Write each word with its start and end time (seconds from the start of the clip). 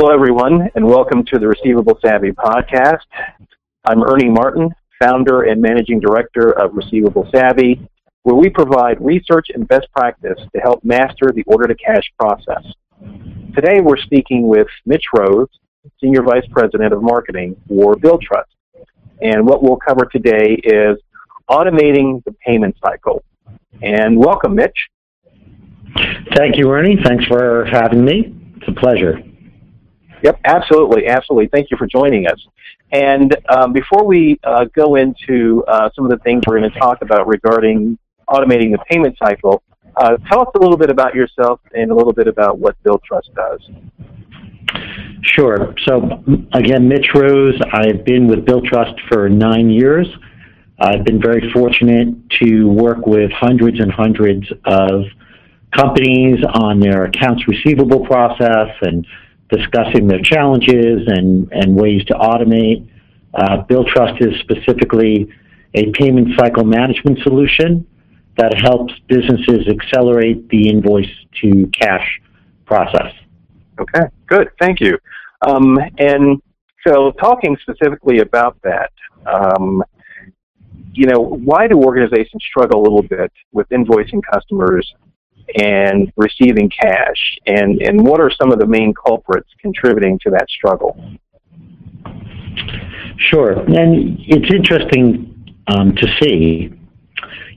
Hello, 0.00 0.14
everyone, 0.14 0.70
and 0.76 0.86
welcome 0.86 1.24
to 1.24 1.40
the 1.40 1.48
Receivable 1.48 1.98
Savvy 2.00 2.30
podcast. 2.30 3.02
I'm 3.84 4.04
Ernie 4.04 4.28
Martin, 4.28 4.70
founder 5.02 5.42
and 5.42 5.60
managing 5.60 5.98
director 5.98 6.52
of 6.52 6.72
Receivable 6.76 7.28
Savvy, 7.34 7.80
where 8.22 8.36
we 8.36 8.48
provide 8.48 9.04
research 9.04 9.48
and 9.52 9.66
best 9.66 9.88
practice 9.90 10.38
to 10.54 10.60
help 10.60 10.84
master 10.84 11.32
the 11.34 11.42
order 11.48 11.66
to 11.66 11.74
cash 11.74 12.04
process. 12.16 12.64
Today, 13.56 13.80
we're 13.80 13.96
speaking 13.96 14.46
with 14.46 14.68
Mitch 14.86 15.02
Rose, 15.12 15.48
Senior 16.00 16.22
Vice 16.22 16.46
President 16.52 16.92
of 16.92 17.02
Marketing 17.02 17.60
for 17.66 17.96
BillTrust. 17.96 18.44
And 19.20 19.44
what 19.48 19.64
we'll 19.64 19.78
cover 19.84 20.04
today 20.04 20.60
is 20.62 20.96
automating 21.50 22.22
the 22.22 22.36
payment 22.46 22.76
cycle. 22.80 23.24
And 23.82 24.16
welcome, 24.16 24.54
Mitch. 24.54 24.78
Thank 26.36 26.56
you, 26.56 26.70
Ernie. 26.70 27.00
Thanks 27.02 27.24
for 27.24 27.64
having 27.64 28.04
me. 28.04 28.32
It's 28.58 28.68
a 28.68 28.80
pleasure. 28.80 29.24
Yep, 30.22 30.40
absolutely, 30.44 31.06
absolutely. 31.06 31.48
Thank 31.48 31.70
you 31.70 31.76
for 31.76 31.86
joining 31.86 32.26
us. 32.26 32.44
And 32.92 33.36
um, 33.48 33.72
before 33.72 34.04
we 34.04 34.38
uh, 34.44 34.64
go 34.74 34.96
into 34.96 35.64
uh, 35.68 35.90
some 35.94 36.04
of 36.04 36.10
the 36.10 36.18
things 36.18 36.42
we're 36.46 36.58
going 36.58 36.70
to 36.70 36.78
talk 36.78 37.02
about 37.02 37.26
regarding 37.26 37.98
automating 38.28 38.72
the 38.72 38.78
payment 38.90 39.16
cycle, 39.18 39.62
uh, 39.96 40.16
tell 40.30 40.42
us 40.42 40.48
a 40.54 40.58
little 40.58 40.76
bit 40.76 40.90
about 40.90 41.14
yourself 41.14 41.60
and 41.74 41.90
a 41.90 41.94
little 41.94 42.12
bit 42.12 42.28
about 42.28 42.58
what 42.58 42.76
BillTrust 42.82 43.34
does. 43.34 43.60
Sure. 45.22 45.74
So, 45.84 46.22
again, 46.52 46.88
Mitch 46.88 47.08
Rose. 47.14 47.60
I've 47.72 48.04
been 48.04 48.28
with 48.28 48.46
BillTrust 48.46 48.98
for 49.08 49.28
nine 49.28 49.68
years. 49.70 50.06
I've 50.80 51.04
been 51.04 51.20
very 51.20 51.50
fortunate 51.52 52.14
to 52.40 52.68
work 52.68 53.06
with 53.06 53.32
hundreds 53.32 53.80
and 53.80 53.90
hundreds 53.90 54.46
of 54.64 55.02
companies 55.76 56.38
on 56.54 56.78
their 56.78 57.04
accounts 57.04 57.46
receivable 57.48 58.06
process 58.06 58.68
and 58.82 59.04
discussing 59.50 60.06
their 60.06 60.20
challenges 60.22 61.06
and, 61.06 61.50
and 61.52 61.74
ways 61.74 62.04
to 62.06 62.14
automate. 62.14 62.88
Uh, 63.34 63.62
BillTrust 63.64 64.20
is 64.20 64.38
specifically 64.40 65.28
a 65.74 65.90
payment 65.92 66.28
cycle 66.38 66.64
management 66.64 67.18
solution 67.20 67.86
that 68.36 68.54
helps 68.54 68.94
businesses 69.08 69.68
accelerate 69.68 70.48
the 70.48 70.68
invoice 70.68 71.10
to 71.42 71.66
cash 71.78 72.20
process. 72.66 73.12
Okay, 73.80 74.06
good. 74.26 74.48
Thank 74.60 74.80
you. 74.80 74.98
Um, 75.46 75.78
and 75.98 76.40
so, 76.86 77.12
talking 77.12 77.56
specifically 77.62 78.20
about 78.20 78.56
that, 78.62 78.92
um, 79.26 79.82
you 80.92 81.06
know, 81.06 81.20
why 81.20 81.68
do 81.68 81.76
organizations 81.76 82.42
struggle 82.48 82.80
a 82.80 82.82
little 82.82 83.02
bit 83.02 83.32
with 83.52 83.68
invoicing 83.68 84.20
customers 84.32 84.94
and 85.56 86.12
receiving 86.16 86.70
cash? 86.70 87.38
And, 87.46 87.80
and 87.82 88.06
what 88.06 88.20
are 88.20 88.30
some 88.30 88.52
of 88.52 88.58
the 88.58 88.66
main 88.66 88.92
culprits 88.94 89.48
contributing 89.60 90.18
to 90.24 90.30
that 90.30 90.48
struggle? 90.48 91.00
Sure. 93.16 93.52
And 93.52 94.18
it's 94.20 94.52
interesting 94.54 95.54
um, 95.66 95.94
to 95.94 96.06
see, 96.20 96.70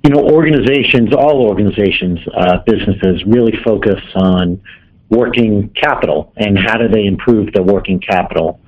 you 0.03 0.09
know, 0.09 0.21
organizations, 0.21 1.13
all 1.13 1.45
organizations, 1.47 2.19
uh, 2.35 2.57
businesses 2.65 3.23
really 3.25 3.53
focus 3.63 4.01
on 4.15 4.61
working 5.09 5.69
capital 5.69 6.33
and 6.37 6.57
how 6.57 6.77
do 6.77 6.87
they 6.87 7.05
improve 7.05 7.53
their 7.53 7.63
working 7.63 7.99
capital. 7.99 8.59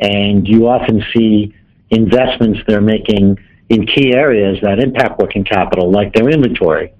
And 0.00 0.48
you 0.48 0.68
often 0.68 1.04
see 1.14 1.54
investments 1.90 2.60
they're 2.66 2.80
making 2.80 3.38
in 3.68 3.86
key 3.86 4.14
areas 4.14 4.58
that 4.62 4.80
impact 4.80 5.20
working 5.20 5.44
capital, 5.44 5.90
like 5.90 6.12
their 6.14 6.28
inventory 6.28 6.92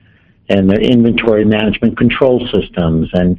and 0.52 0.68
their 0.68 0.80
inventory 0.80 1.44
management 1.44 1.96
control 1.96 2.46
systems 2.52 3.08
and 3.14 3.38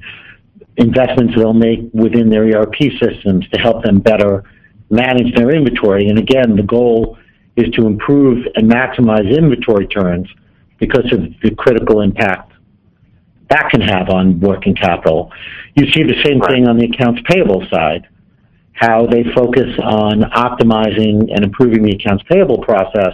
investments 0.77 1.33
they'll 1.35 1.53
make 1.53 1.81
within 1.93 2.29
their 2.29 2.43
ERP 2.43 2.75
systems 2.99 3.47
to 3.49 3.59
help 3.59 3.83
them 3.83 3.99
better 3.99 4.43
manage 4.89 5.33
their 5.35 5.51
inventory. 5.51 6.07
And 6.07 6.17
again, 6.17 6.55
the 6.55 6.63
goal 6.63 7.17
is 7.55 7.69
to 7.75 7.85
improve 7.85 8.45
and 8.55 8.69
maximize 8.69 9.29
inventory 9.29 9.87
turns 9.87 10.27
because 10.79 11.11
of 11.13 11.21
the 11.43 11.51
critical 11.55 12.01
impact 12.01 12.53
that 13.49 13.69
can 13.69 13.81
have 13.81 14.09
on 14.09 14.39
working 14.39 14.73
capital. 14.73 15.31
You 15.75 15.85
see 15.91 16.01
the 16.01 16.19
same 16.23 16.41
thing 16.41 16.67
on 16.67 16.77
the 16.77 16.85
accounts 16.85 17.21
payable 17.29 17.63
side, 17.69 18.07
how 18.73 19.05
they 19.05 19.23
focus 19.35 19.69
on 19.83 20.21
optimizing 20.21 21.31
and 21.31 21.43
improving 21.43 21.83
the 21.83 21.91
accounts 21.91 22.23
payable 22.27 22.63
process 22.63 23.13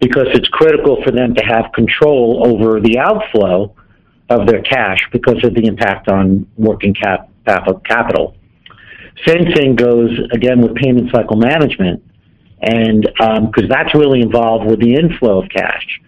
because 0.00 0.26
it's 0.32 0.48
critical 0.48 1.02
for 1.02 1.10
them 1.10 1.34
to 1.34 1.44
have 1.44 1.72
control 1.74 2.42
over 2.46 2.80
the 2.80 2.98
outflow 2.98 3.74
of 4.28 4.46
their 4.46 4.62
cash 4.62 4.98
because 5.12 5.42
of 5.44 5.54
the 5.54 5.66
impact 5.66 6.08
on 6.08 6.46
working 6.56 6.94
cap, 6.94 7.28
capital. 7.84 8.36
Same 9.26 9.52
thing 9.54 9.76
goes 9.76 10.10
again 10.32 10.60
with 10.60 10.74
payment 10.74 11.10
cycle 11.12 11.36
management, 11.36 12.02
and 12.60 13.02
because 13.02 13.62
um, 13.62 13.68
that's 13.68 13.94
really 13.94 14.20
involved 14.20 14.66
with 14.66 14.80
the 14.80 14.94
inflow 14.94 15.42
of 15.42 15.48
cash 15.50 16.00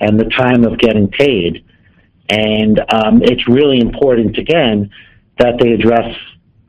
and 0.00 0.18
the 0.18 0.24
time 0.36 0.64
of 0.64 0.78
getting 0.78 1.08
paid. 1.08 1.64
And 2.28 2.80
um, 2.92 3.22
it's 3.22 3.46
really 3.48 3.78
important, 3.78 4.36
again, 4.38 4.90
that 5.38 5.54
they 5.60 5.72
address 5.72 6.16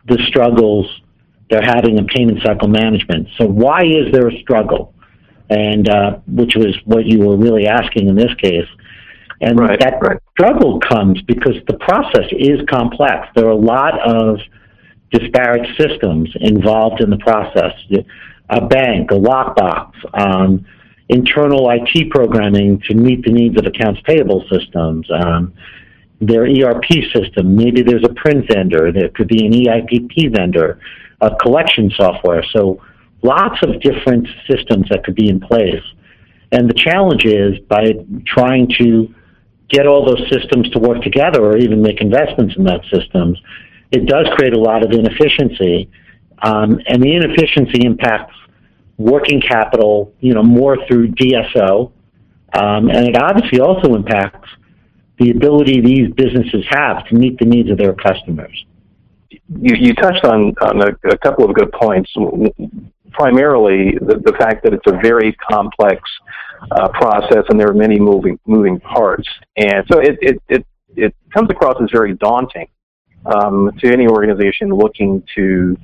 the 0.07 0.17
struggles 0.27 0.85
they're 1.49 1.61
having 1.61 1.97
in 1.97 2.05
payment 2.07 2.39
cycle 2.43 2.67
management. 2.67 3.29
So, 3.37 3.45
why 3.45 3.83
is 3.83 4.11
there 4.11 4.27
a 4.27 4.39
struggle? 4.41 4.93
And 5.49 5.87
uh, 5.87 6.17
which 6.27 6.55
was 6.55 6.75
what 6.85 7.05
you 7.05 7.19
were 7.19 7.37
really 7.37 7.67
asking 7.67 8.07
in 8.07 8.15
this 8.15 8.33
case. 8.41 8.67
And 9.39 9.59
right, 9.59 9.79
that 9.79 9.99
right. 10.01 10.17
struggle 10.31 10.79
comes 10.79 11.21
because 11.21 11.55
the 11.67 11.77
process 11.77 12.25
is 12.31 12.59
complex. 12.69 13.27
There 13.35 13.45
are 13.45 13.51
a 13.51 13.55
lot 13.55 13.99
of 13.99 14.39
disparate 15.11 15.67
systems 15.77 16.29
involved 16.41 17.01
in 17.01 17.09
the 17.09 17.17
process. 17.17 17.73
A 18.49 18.65
bank, 18.65 19.11
a 19.11 19.15
lockbox, 19.15 19.91
um, 20.13 20.65
internal 21.09 21.69
IT 21.69 22.09
programming 22.09 22.81
to 22.87 22.93
meet 22.95 23.23
the 23.23 23.31
needs 23.31 23.57
of 23.57 23.65
accounts 23.65 24.01
payable 24.05 24.43
systems, 24.51 25.07
um, 25.11 25.53
their 26.19 26.45
ERP 26.45 26.85
system. 27.13 27.55
Maybe 27.55 27.81
there's 27.81 28.03
a 28.03 28.13
print 28.13 28.45
vendor. 28.51 28.91
There 28.91 29.09
could 29.09 29.27
be 29.27 29.45
an 29.45 29.53
EIPP 29.53 30.35
vendor, 30.35 30.79
a 31.21 31.35
collection 31.35 31.91
software. 31.95 32.43
So 32.51 32.81
lots 33.27 33.61
of 33.61 33.79
different 33.81 34.27
systems 34.49 34.87
that 34.89 35.03
could 35.03 35.15
be 35.15 35.29
in 35.29 35.39
place. 35.39 35.83
And 36.51 36.69
the 36.69 36.73
challenge 36.73 37.25
is 37.25 37.59
by 37.67 37.93
trying 38.25 38.69
to 38.79 39.13
get 39.69 39.85
all 39.85 40.05
those 40.05 40.23
systems 40.31 40.69
to 40.69 40.79
work 40.79 41.01
together 41.01 41.43
or 41.43 41.57
even 41.57 41.81
make 41.81 41.99
investments 41.99 42.55
in 42.57 42.63
that 42.63 42.81
systems, 42.93 43.37
it 43.91 44.05
does 44.05 44.27
create 44.35 44.53
a 44.53 44.59
lot 44.59 44.83
of 44.83 44.91
inefficiency. 44.91 45.89
Um, 46.41 46.79
and 46.87 47.03
the 47.03 47.13
inefficiency 47.15 47.85
impacts 47.85 48.35
working 48.97 49.41
capital, 49.41 50.13
you 50.19 50.33
know, 50.33 50.43
more 50.43 50.77
through 50.87 51.09
DSO, 51.09 51.91
um, 52.53 52.89
and 52.89 53.07
it 53.07 53.17
obviously 53.17 53.59
also 53.59 53.95
impacts 53.95 54.49
the 55.19 55.31
ability 55.31 55.81
these 55.81 56.13
businesses 56.13 56.65
have 56.69 57.05
to 57.07 57.15
meet 57.15 57.37
the 57.39 57.45
needs 57.45 57.69
of 57.69 57.77
their 57.77 57.93
customers. 57.93 58.65
You, 59.29 59.75
you 59.75 59.93
touched 59.95 60.25
on, 60.25 60.53
on 60.61 60.81
a, 60.81 61.09
a 61.09 61.17
couple 61.17 61.45
of 61.45 61.53
good 61.55 61.71
points. 61.71 62.11
Primarily, 63.17 63.97
the, 63.99 64.21
the 64.23 64.33
fact 64.37 64.63
that 64.63 64.73
it's 64.73 64.85
a 64.85 64.99
very 65.01 65.33
complex 65.33 66.01
uh, 66.71 66.89
process 66.89 67.43
and 67.49 67.59
there 67.59 67.67
are 67.67 67.73
many 67.73 67.97
moving 67.99 68.39
moving 68.45 68.79
parts, 68.79 69.27
and 69.55 69.83
so 69.91 69.99
it 69.99 70.17
it 70.21 70.41
it, 70.49 70.65
it 70.95 71.15
comes 71.33 71.49
across 71.49 71.75
as 71.81 71.89
very 71.91 72.13
daunting 72.13 72.67
um, 73.25 73.71
to 73.79 73.91
any 73.91 74.07
organization 74.07 74.69
looking 74.69 75.23
to 75.33 75.75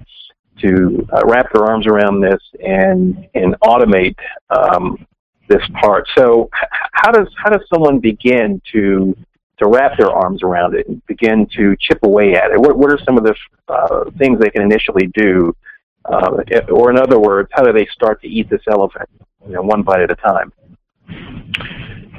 to 0.62 1.08
uh, 1.12 1.22
wrap 1.26 1.52
their 1.54 1.66
arms 1.66 1.88
around 1.88 2.22
this 2.22 2.42
and 2.64 3.28
and 3.34 3.56
automate 3.64 4.16
um, 4.52 5.04
this 5.50 5.64
part. 5.82 6.08
So, 6.16 6.50
how 6.92 7.12
does 7.12 7.28
how 7.44 7.50
does 7.50 7.62
someone 7.74 8.00
begin 8.00 8.62
to 8.74 9.16
to 9.60 9.68
wrap 9.68 9.98
their 9.98 10.12
arms 10.12 10.44
around 10.44 10.76
it 10.76 10.88
and 10.88 11.04
begin 11.08 11.48
to 11.56 11.76
chip 11.80 12.00
away 12.04 12.36
at 12.36 12.52
it? 12.52 12.60
What, 12.60 12.78
what 12.78 12.92
are 12.92 13.00
some 13.06 13.18
of 13.18 13.24
the 13.24 13.36
uh, 13.68 14.10
things 14.18 14.40
they 14.40 14.50
can 14.50 14.62
initially 14.62 15.08
do? 15.14 15.56
Uh, 16.06 16.44
or 16.70 16.90
in 16.90 16.98
other 16.98 17.20
words, 17.20 17.50
how 17.54 17.64
do 17.64 17.72
they 17.72 17.88
start 17.94 18.22
to 18.22 18.28
eat 18.28 18.50
this 18.50 18.62
elephant, 18.70 19.10
you 19.48 19.54
know, 19.54 19.62
one 19.62 19.84
bite 19.84 20.02
at 20.02 20.12
a 20.12 20.16
time? 20.16 20.52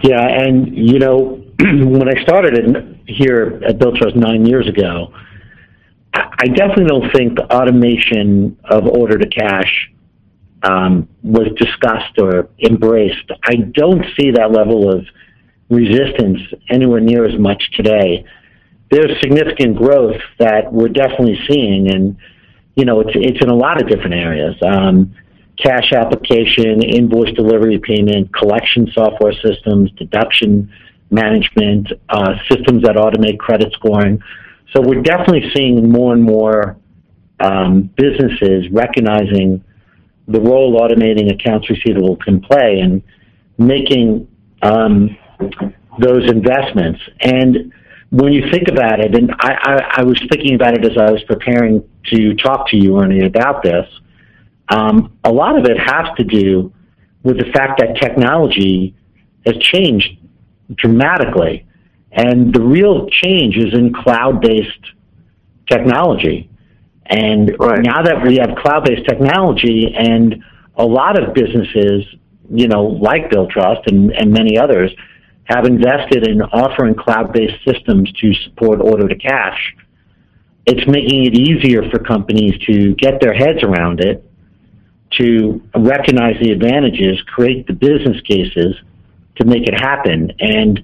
Yeah, 0.03 0.27
and 0.27 0.77
you 0.77 0.99
know, 0.99 1.43
when 1.61 2.09
I 2.09 2.23
started 2.23 2.59
in, 2.59 3.01
here 3.07 3.61
at 3.67 3.79
BillTrust 3.79 4.17
nine 4.17 4.47
years 4.47 4.67
ago, 4.69 5.13
I 6.15 6.47
definitely 6.47 6.87
don't 6.87 7.13
think 7.13 7.37
the 7.37 7.53
automation 7.53 8.57
of 8.65 8.87
order 8.87 9.19
to 9.19 9.27
cash 9.27 9.91
um, 10.63 11.09
was 11.23 11.49
discussed 11.59 12.19
or 12.19 12.49
embraced. 12.63 13.31
I 13.45 13.57
don't 13.57 14.05
see 14.19 14.31
that 14.31 14.53
level 14.53 14.93
of 14.93 15.05
resistance 15.69 16.41
anywhere 16.71 17.01
near 17.01 17.27
as 17.27 17.39
much 17.39 17.71
today. 17.73 18.25
There's 18.91 19.19
significant 19.21 19.77
growth 19.77 20.21
that 20.39 20.73
we're 20.73 20.89
definitely 20.89 21.39
seeing, 21.49 21.93
and 21.93 22.17
you 22.77 22.85
know, 22.85 23.01
it's 23.01 23.13
it's 23.15 23.43
in 23.43 23.51
a 23.51 23.55
lot 23.55 23.81
of 23.81 23.89
different 23.89 24.15
areas. 24.15 24.55
Um, 24.63 25.15
cash 25.57 25.93
application, 25.93 26.83
invoice 26.83 27.33
delivery 27.35 27.79
payment, 27.79 28.33
collection 28.35 28.91
software 28.93 29.33
systems, 29.45 29.91
deduction 29.93 30.73
management, 31.11 31.93
uh, 32.09 32.35
systems 32.49 32.83
that 32.83 32.97
automate 32.97 33.39
credit 33.39 33.73
scoring. 33.75 34.21
So 34.73 34.83
we're 34.83 35.03
definitely 35.03 35.51
seeing 35.55 35.89
more 35.89 36.13
and 36.13 36.23
more 36.23 36.77
um, 37.41 37.91
businesses 37.97 38.69
recognizing 38.73 39.63
the 40.27 40.41
role 40.41 40.81
automating 40.81 41.33
accounts 41.33 41.69
receivable 41.71 42.17
can 42.17 42.41
play 42.41 42.81
and 42.81 43.03
making 43.59 44.27
um, 44.63 45.17
those 46.01 46.29
investments. 46.29 47.01
And 47.21 47.73
when 48.11 48.33
you 48.33 48.51
think 48.51 48.69
about 48.69 49.01
it, 49.01 49.15
and 49.15 49.33
I, 49.41 49.53
I, 49.53 49.93
I, 49.97 50.05
was 50.05 50.19
thinking 50.31 50.55
about 50.55 50.79
it 50.79 50.85
as 50.85 50.97
I 50.97 51.11
was 51.11 51.23
preparing 51.25 51.83
to 52.13 52.35
talk 52.35 52.69
to 52.69 52.77
you, 52.77 52.99
Ernie, 52.99 53.25
about 53.25 53.63
this, 53.63 53.89
um, 54.69 55.17
a 55.25 55.33
lot 55.33 55.59
of 55.59 55.65
it 55.65 55.79
has 55.79 56.07
to 56.17 56.25
do 56.25 56.73
with 57.23 57.39
the 57.39 57.51
fact 57.53 57.81
that 57.81 57.97
technology 57.97 58.95
has 59.47 59.57
changed 59.59 60.19
dramatically. 60.75 61.67
And 62.13 62.55
the 62.55 62.61
real 62.63 63.09
change 63.09 63.57
is 63.57 63.75
in 63.75 63.93
cloud 63.93 64.41
based 64.41 64.93
technology. 65.69 66.51
And 67.07 67.55
right. 67.59 67.81
now 67.83 68.03
that 68.03 68.25
we 68.25 68.37
have 68.37 68.57
cloud 68.57 68.85
based 68.85 69.07
technology 69.07 69.93
and 69.95 70.43
a 70.77 70.85
lot 70.85 71.21
of 71.21 71.35
businesses, 71.35 72.05
you 72.51 72.69
know, 72.69 72.85
like 72.85 73.31
Billtrust 73.31 73.87
and, 73.87 74.13
and 74.13 74.33
many 74.33 74.59
others, 74.59 74.93
have 75.45 75.67
invested 75.67 76.27
in 76.27 76.41
offering 76.43 76.95
cloud-based 76.95 77.65
systems 77.67 78.11
to 78.13 78.33
support 78.45 78.81
order 78.81 79.07
to 79.07 79.15
cash. 79.15 79.75
It's 80.67 80.87
making 80.89 81.27
it 81.27 81.35
easier 81.35 81.83
for 81.91 81.99
companies 81.99 82.55
to 82.67 82.95
get 82.95 83.21
their 83.21 83.35
heads 83.35 83.63
around 83.63 84.01
it, 84.01 84.25
to 85.19 85.63
recognize 85.77 86.37
the 86.41 86.51
advantages, 86.51 87.21
create 87.27 87.67
the 87.67 87.75
business 87.75 88.21
cases 88.23 88.75
to 89.37 89.45
make 89.45 89.69
it 89.69 89.75
happen, 89.75 90.33
and 90.41 90.83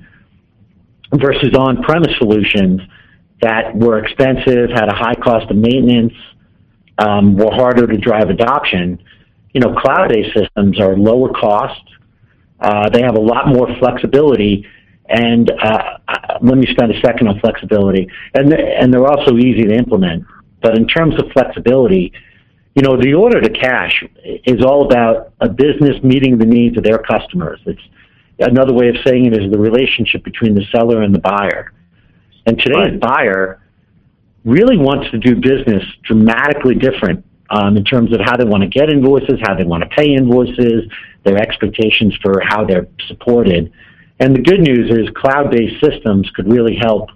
versus 1.14 1.54
on-premise 1.56 2.16
solutions 2.18 2.80
that 3.40 3.74
were 3.74 3.98
expensive, 3.98 4.70
had 4.70 4.88
a 4.88 4.94
high 4.94 5.14
cost 5.14 5.50
of 5.50 5.56
maintenance, 5.56 6.12
um, 6.98 7.34
were 7.34 7.50
harder 7.50 7.86
to 7.86 7.96
drive 7.96 8.28
adoption. 8.28 9.02
You 9.54 9.60
know, 9.62 9.74
cloud-based 9.74 10.36
systems 10.36 10.78
are 10.78 10.96
lower 10.96 11.30
cost, 11.32 11.82
uh, 12.60 12.88
they 12.90 13.02
have 13.02 13.16
a 13.16 13.20
lot 13.20 13.48
more 13.48 13.68
flexibility, 13.78 14.66
and 15.08 15.50
uh, 15.50 15.98
uh, 16.08 16.38
let 16.42 16.58
me 16.58 16.66
spend 16.70 16.92
a 16.92 17.00
second 17.00 17.28
on 17.28 17.40
flexibility. 17.40 18.06
And 18.34 18.52
and 18.52 18.92
they're 18.92 19.06
also 19.06 19.36
easy 19.36 19.64
to 19.64 19.74
implement. 19.74 20.24
But 20.62 20.76
in 20.76 20.86
terms 20.86 21.14
of 21.18 21.30
flexibility, 21.32 22.12
you 22.74 22.82
know, 22.82 23.00
the 23.00 23.14
order 23.14 23.40
to 23.40 23.50
cash 23.50 24.04
is 24.24 24.62
all 24.64 24.86
about 24.86 25.32
a 25.40 25.48
business 25.48 26.02
meeting 26.02 26.38
the 26.38 26.46
needs 26.46 26.76
of 26.76 26.84
their 26.84 26.98
customers. 26.98 27.60
It's 27.66 27.80
another 28.38 28.74
way 28.74 28.88
of 28.88 28.96
saying 29.04 29.26
it 29.26 29.32
is 29.32 29.50
the 29.50 29.58
relationship 29.58 30.22
between 30.22 30.54
the 30.54 30.64
seller 30.70 31.02
and 31.02 31.14
the 31.14 31.18
buyer. 31.18 31.72
And 32.46 32.58
today's 32.58 32.92
right. 32.92 33.00
buyer 33.00 33.62
really 34.44 34.76
wants 34.76 35.10
to 35.10 35.18
do 35.18 35.36
business 35.36 35.84
dramatically 36.04 36.74
different 36.74 37.24
um, 37.50 37.76
in 37.76 37.84
terms 37.84 38.12
of 38.12 38.20
how 38.20 38.36
they 38.36 38.44
want 38.44 38.62
to 38.62 38.68
get 38.68 38.88
invoices, 38.90 39.38
how 39.42 39.54
they 39.54 39.64
want 39.64 39.82
to 39.82 39.88
pay 39.90 40.14
invoices, 40.14 40.84
their 41.24 41.36
expectations 41.36 42.16
for 42.22 42.40
how 42.44 42.64
they're 42.64 42.86
supported. 43.08 43.72
And 44.20 44.36
the 44.36 44.42
good 44.42 44.60
news 44.60 44.90
is 44.90 45.08
cloud-based 45.16 45.82
systems 45.84 46.30
could 46.30 46.50
really 46.50 46.76
help 46.76 47.10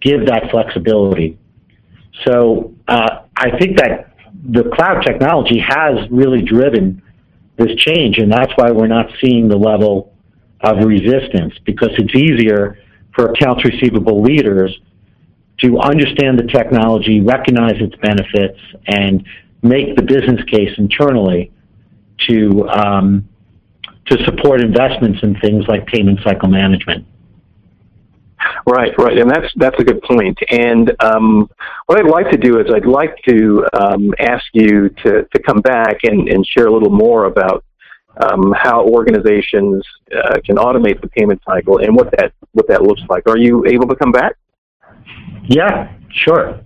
give 0.00 0.26
that 0.26 0.50
flexibility. 0.50 1.38
So 2.26 2.74
uh, 2.88 3.22
I 3.36 3.58
think 3.58 3.78
that 3.78 4.14
the 4.50 4.64
cloud 4.74 5.00
technology 5.02 5.58
has 5.58 6.08
really 6.10 6.42
driven 6.42 7.02
this 7.56 7.74
change, 7.76 8.18
and 8.18 8.30
that's 8.30 8.52
why 8.56 8.70
we're 8.70 8.86
not 8.86 9.06
seeing 9.20 9.48
the 9.48 9.56
level 9.56 10.14
of 10.60 10.84
resistance 10.84 11.54
because 11.64 11.90
it's 11.98 12.14
easier 12.14 12.78
for 13.14 13.30
accounts 13.30 13.64
receivable 13.64 14.22
leaders 14.22 14.76
to 15.58 15.78
understand 15.78 16.38
the 16.38 16.44
technology, 16.44 17.20
recognize 17.20 17.80
its 17.80 17.94
benefits, 17.96 18.58
and 18.86 19.24
make 19.62 19.96
the 19.96 20.02
business 20.02 20.42
case 20.44 20.70
internally 20.78 21.52
to 22.28 22.68
um, 22.68 23.28
to 24.06 24.22
support 24.24 24.60
investments 24.60 25.20
in 25.22 25.38
things 25.40 25.64
like 25.66 25.86
payment 25.86 26.20
cycle 26.22 26.48
management. 26.48 27.06
Right, 28.66 28.92
right, 28.98 29.18
and 29.18 29.30
that's 29.30 29.52
that's 29.56 29.78
a 29.78 29.84
good 29.84 30.02
point. 30.02 30.38
And 30.50 30.92
um, 31.00 31.48
what 31.86 31.98
I'd 31.98 32.10
like 32.10 32.30
to 32.30 32.36
do 32.36 32.60
is 32.60 32.66
I'd 32.74 32.86
like 32.86 33.16
to 33.28 33.66
um, 33.72 34.14
ask 34.18 34.44
you 34.52 34.88
to, 35.02 35.24
to 35.24 35.42
come 35.42 35.60
back 35.60 35.98
and, 36.04 36.28
and 36.28 36.46
share 36.46 36.66
a 36.66 36.72
little 36.72 36.90
more 36.90 37.26
about 37.26 37.64
um, 38.22 38.54
how 38.56 38.86
organizations 38.86 39.84
uh, 40.16 40.38
can 40.44 40.56
automate 40.56 41.00
the 41.00 41.08
payment 41.08 41.40
cycle 41.44 41.78
and 41.78 41.94
what 41.94 42.10
that 42.12 42.32
what 42.52 42.68
that 42.68 42.82
looks 42.82 43.02
like. 43.08 43.28
Are 43.28 43.38
you 43.38 43.64
able 43.66 43.86
to 43.88 43.96
come 43.96 44.12
back? 44.12 44.36
Yeah, 45.46 45.92
sure. 46.10 46.60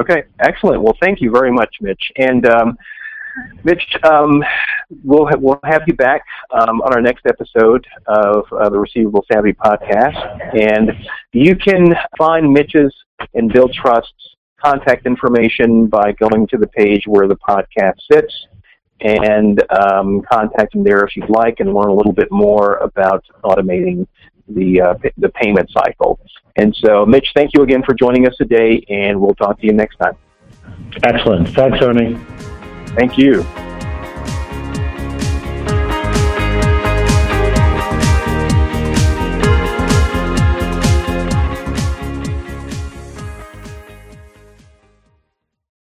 Okay, 0.00 0.24
excellent. 0.40 0.82
Well, 0.82 0.96
thank 1.02 1.20
you 1.20 1.30
very 1.30 1.52
much, 1.52 1.76
Mitch. 1.80 2.12
And 2.16 2.46
um, 2.46 2.78
Mitch, 3.64 3.96
um, 4.04 4.42
we'll 5.04 5.26
ha- 5.26 5.38
we'll 5.38 5.60
have 5.64 5.82
you 5.86 5.94
back 5.94 6.22
um, 6.52 6.80
on 6.82 6.94
our 6.94 7.00
next 7.00 7.26
episode 7.26 7.86
of 8.06 8.44
uh, 8.52 8.68
the 8.68 8.78
Receivable 8.78 9.24
Savvy 9.30 9.52
podcast, 9.52 10.60
and 10.60 10.92
you 11.32 11.56
can 11.56 11.94
find 12.16 12.52
Mitch's 12.52 12.94
and 13.34 13.52
Bill 13.52 13.68
Trust's 13.68 14.36
contact 14.62 15.06
information 15.06 15.86
by 15.86 16.12
going 16.12 16.46
to 16.48 16.56
the 16.56 16.66
page 16.68 17.02
where 17.06 17.28
the 17.28 17.36
podcast 17.36 17.94
sits 18.10 18.34
and 19.00 19.62
um, 19.72 20.22
contact 20.30 20.72
them 20.72 20.82
there 20.82 21.04
if 21.04 21.16
you'd 21.16 21.30
like 21.30 21.60
and 21.60 21.72
learn 21.72 21.88
a 21.88 21.94
little 21.94 22.12
bit 22.12 22.28
more 22.32 22.76
about 22.78 23.24
automating 23.44 24.06
the 24.48 24.80
uh, 24.80 24.94
the 25.16 25.28
payment 25.30 25.70
cycle. 25.70 26.18
And 26.56 26.74
so, 26.84 27.06
Mitch, 27.06 27.30
thank 27.34 27.52
you 27.54 27.62
again 27.62 27.82
for 27.82 27.94
joining 27.94 28.26
us 28.26 28.36
today, 28.36 28.84
and 28.88 29.20
we'll 29.20 29.34
talk 29.34 29.60
to 29.60 29.66
you 29.66 29.72
next 29.72 29.96
time. 29.96 30.16
Excellent. 31.02 31.48
Thanks, 31.50 31.78
Ernie. 31.80 32.18
Thank 32.96 33.16
you. 33.16 33.44